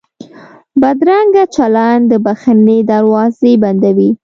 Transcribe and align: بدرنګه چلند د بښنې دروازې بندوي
بدرنګه 0.81 1.43
چلند 1.55 2.03
د 2.11 2.13
بښنې 2.25 2.77
دروازې 2.91 3.53
بندوي 3.63 4.09